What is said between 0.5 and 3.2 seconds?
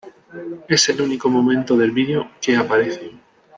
Es el único momento del vídeo que aparecen.